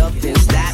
[0.00, 0.67] up and style.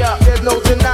[0.00, 0.87] Park it like it's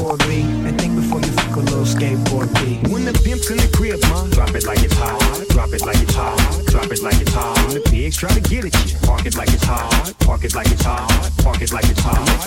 [0.00, 0.40] Before me.
[0.66, 2.80] And think before you fuck a little skateboard B.
[2.90, 5.20] When the pimp's in the crib, ma, drop it like it's hot.
[5.50, 6.64] Drop it like it's hot.
[6.68, 7.58] Drop it like it's hot.
[7.66, 10.14] When the pigs try to get at you, park it like it's hot.
[10.20, 11.30] Park it like it's hot.
[11.44, 12.39] Park it like it's hot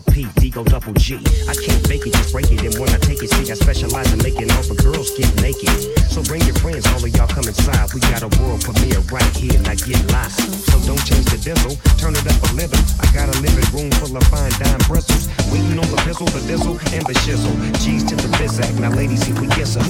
[0.00, 1.20] P, D-O double G.
[1.48, 2.62] I can't fake it, just break it.
[2.64, 5.68] And when I take it, see, I specialize in making all the girls get naked.
[6.08, 7.92] So bring your friends, all of y'all come inside.
[7.92, 10.32] We got a world premiere right here, and I get live.
[10.32, 12.80] So don't change the diesel, turn it up a little.
[13.02, 15.28] I got a living room full of fine dime bristles.
[15.52, 17.52] Waiting on the pistol, the dizzle, and the shizzle.
[17.84, 18.72] G's to the bizac.
[18.80, 19.84] Now, ladies, see, we get some.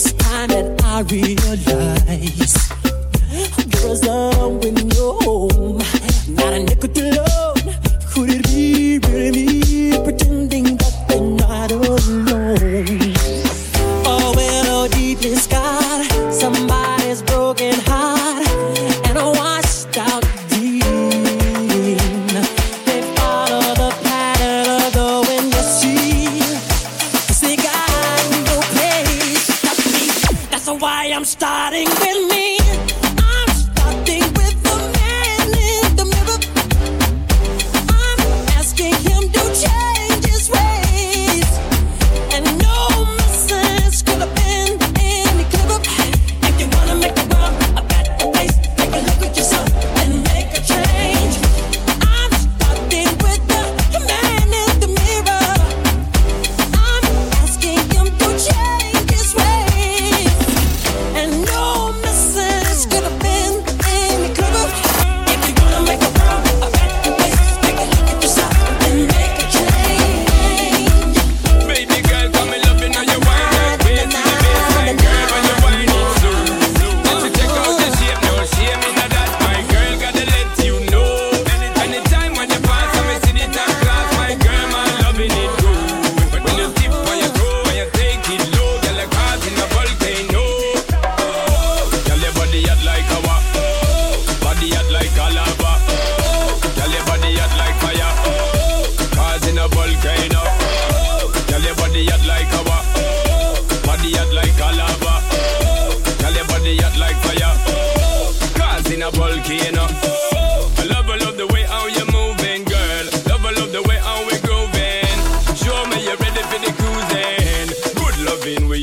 [0.00, 1.66] It's time that I realize
[2.06, 5.17] I was the one with no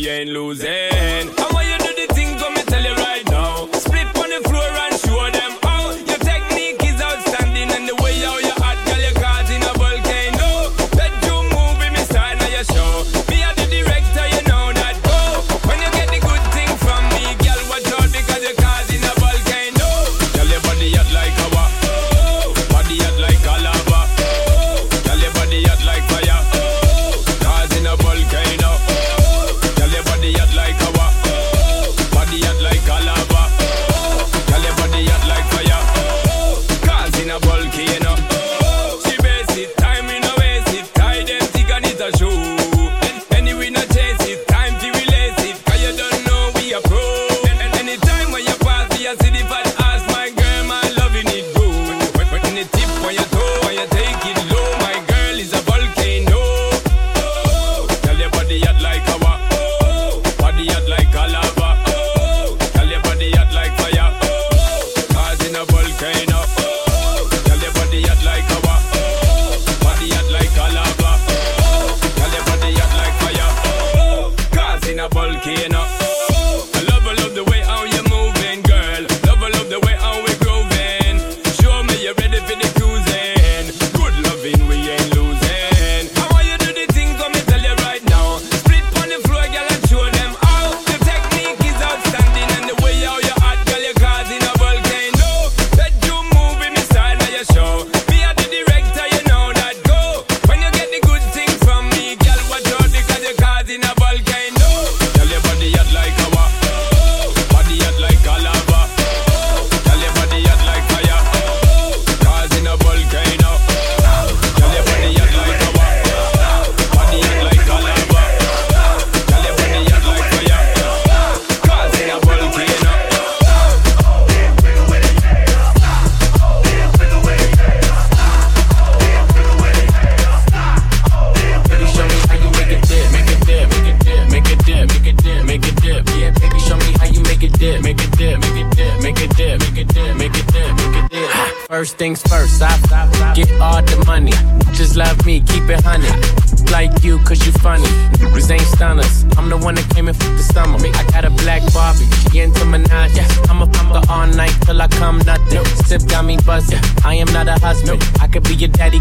[0.05, 0.94] viens de l'oseille.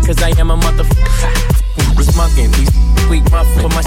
[0.07, 1.53] Cause I am a motherfucker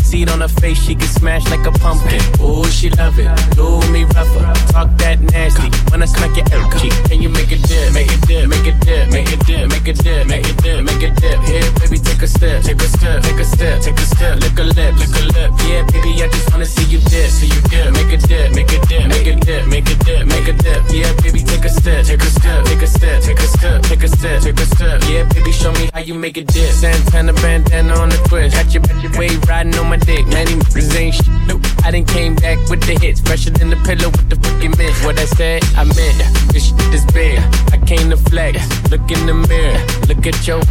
[0.08, 2.22] seed on her face, she get smashed like a pumpkin.
[2.40, 3.28] Ooh, she love it.
[3.56, 4.48] Do me rougher.
[4.72, 5.68] Talk that nasty.
[5.92, 7.92] When I smack your elbow cheek, can you make it dip?
[7.94, 10.80] Make it dip, make it dip, make it dip, make it dip, make it dip,
[10.88, 11.38] make it dip.
[11.44, 14.40] Here, baby, take a step, take a step, take a step, take a step.
[14.40, 15.52] Lick a lip, lick a lip.
[15.68, 17.92] Yeah, baby, I just wanna see you dip, see you dip.
[17.92, 20.82] Make it dip, make it dip, make it dip, make it dip, make it dip.
[20.88, 24.04] Yeah, baby, take a step, take a step, take a step, take a step, take
[24.04, 25.02] a step, take a step.
[25.12, 26.72] Yeah, baby, show me how you make it dip.
[26.72, 28.56] Santana bandana on the twist.
[28.56, 28.84] Got your
[29.20, 30.28] way riding on my dick.
[30.28, 31.28] Man, these ain't shit.
[31.48, 31.62] Nope.
[31.84, 33.22] I done came back with the hits.
[33.22, 35.06] Fresher than the pillow with the fucking mist.
[35.06, 36.20] What I said, I meant.
[36.54, 37.40] This shit is big.
[37.72, 38.58] I came to flex.
[38.92, 39.80] Look in the mirror.
[40.08, 40.62] Look at your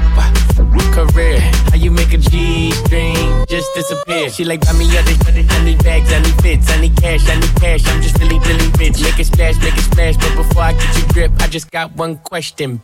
[0.97, 1.39] career.
[1.71, 4.31] How you make a G string just disappear?
[4.31, 7.39] She like, buy me other, I need bags, I need fits, I need cash, I
[7.39, 7.87] need cash.
[7.87, 9.01] I'm just really, really rich.
[9.03, 10.17] Make it splash, make it splash.
[10.17, 12.81] But before I get you grip, I just got one question.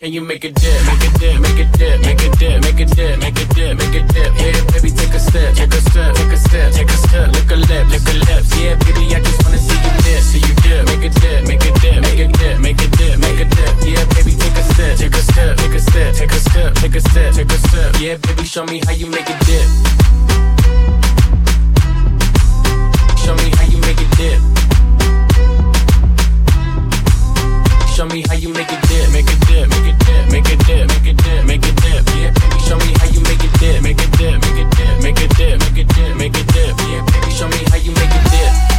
[0.00, 2.78] Can you make a dip, make a dip, make a dip, make a dip, make
[2.78, 4.30] a dip, make a dip, make a dip?
[4.38, 7.32] Yeah, baby, take a step, take a step, take a step, take a step.
[7.34, 8.44] Lick a lip, lick a lip.
[8.62, 10.86] Yeah, baby, I just wanna see you dip, see you dip.
[10.86, 13.74] Make a dip, make a dip, make a dip, make a dip, make a dip.
[13.82, 16.94] Yeah, baby, take a step, take a step, take a step, take a step, take
[16.94, 17.94] a step, take a step.
[17.98, 19.66] Yeah, baby, show me how you make a dip.
[23.18, 24.77] Show me how you make a dip.
[27.98, 30.58] Show me how you make it dip, make it dip, make it dip, make it
[30.68, 32.06] dip, make it dip, make it dip.
[32.14, 35.02] Yeah, baby, show me how you make it dip, make it dip, make it dip,
[35.02, 36.78] make it dip, make it dip, make it dip.
[36.78, 38.77] Yeah, baby, show me how you make it dip.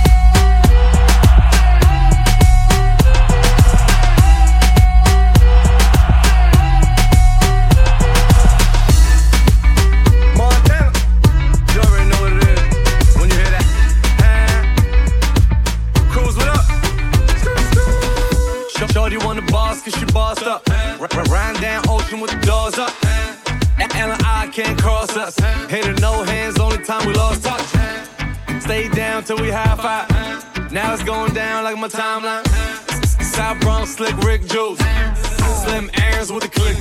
[21.02, 21.16] Up.
[21.16, 22.94] R- r- down ocean with the doors up.
[23.80, 25.36] A- Ella I can't cross us.
[25.70, 27.66] Hit her no hands, only time we lost touch.
[28.62, 30.72] Stay down till we high five.
[30.72, 32.46] Now it's going down like my timeline.
[33.22, 34.80] South Bronx, slick Rick Juice.
[35.64, 36.78] Slim Aaron's with the click.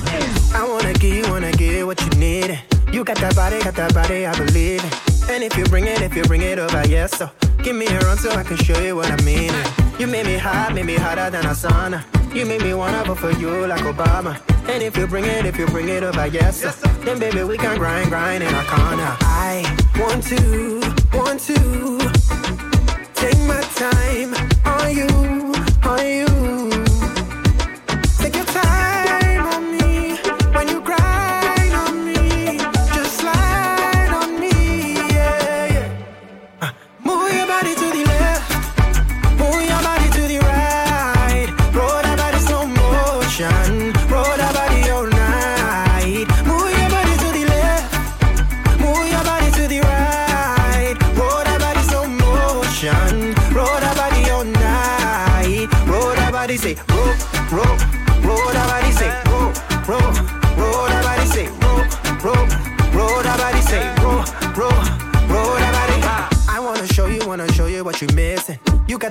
[0.53, 2.59] I wanna give you, wanna give what you need.
[2.91, 4.83] You got that body, got that body, I believe.
[5.29, 7.29] And if you bring it, if you bring it over, yes, so
[7.63, 9.53] give me a run so I can show you what I mean.
[9.99, 12.18] You made me hot, made me hotter than a sauna.
[12.33, 14.39] You make me wanna vote for you like Obama.
[14.69, 17.57] And if you bring it, if you bring it over, yes, so then baby we
[17.57, 19.17] can grind, grind in our corner.
[19.21, 19.63] I
[19.97, 20.79] want to,
[21.17, 21.55] want to
[23.15, 25.07] take my time on you,
[25.83, 26.78] on you.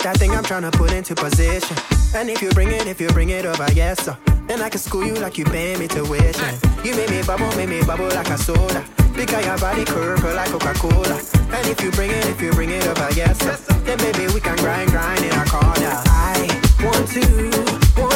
[0.08, 1.76] That thing I'm tryna put into position.
[2.14, 4.16] And if you bring it, if you bring it over, yes, sir.
[4.46, 6.56] Then I can school you like you pay me tuition.
[6.82, 8.82] You make me bubble, make me bubble like a soda.
[9.14, 11.20] Because your body curve like Coca-Cola.
[11.52, 13.54] And if you bring it, if you bring it over, yes, sir,
[13.84, 15.76] then baby we can grind, grind in our corner.
[15.76, 16.48] I
[16.82, 18.07] want to, want